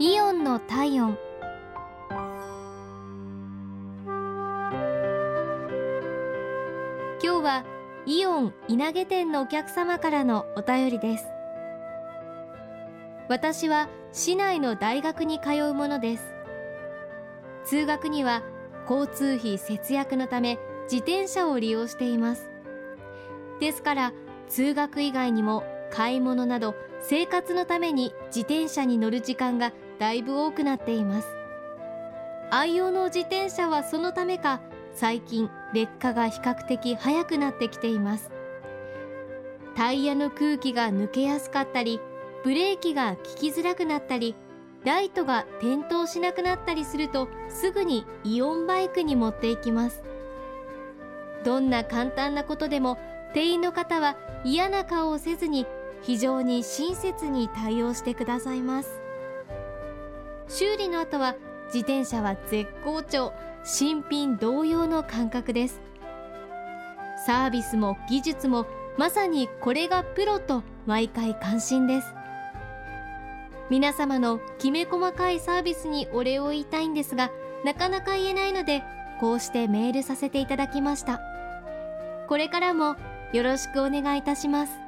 [0.00, 1.18] イオンの体温。
[7.20, 7.64] 今日は
[8.06, 11.24] イオン稲毛店のお客様からのお便りです。
[13.28, 16.32] 私は市内の大学に通うものです。
[17.64, 18.44] 通学には
[18.88, 22.52] 交通費節約のため自転車を利用しています。
[23.58, 24.12] ですから
[24.48, 31.28] 通学以外にも買い物など生活のために自転車に乗る時間がだいぶ多くなっています。
[32.50, 34.60] 愛用の自転車はそのためか
[34.94, 38.30] 最近劣化が比較的早くなってきています。
[39.74, 42.00] タイヤの空気が抜けやすかったり
[42.42, 44.34] ブレーキが効きづらくなったり
[44.84, 50.02] ライトが点灯しなくなったりするとすぐにイオンバイクに持っていきます。
[51.44, 52.98] どんな簡単なことでも
[53.34, 55.66] 店員の方は嫌な顔をせずに
[56.02, 59.07] 非常に親切に対応してくださいます。
[60.48, 61.34] 修理の後は
[61.66, 63.32] 自転車は絶好調。
[63.64, 65.82] 新品同様の感覚です。
[67.26, 72.14] サービスも技術もまさにこれがプロと毎回感心です。
[73.68, 77.30] 皆様のきめ細かいサービスにお礼を言いたいんですが
[77.64, 78.82] なかなか言えないので
[79.20, 81.20] こうしてメールさせていただきました。
[82.26, 82.96] これからも
[83.34, 84.87] よろしくお願いいたします。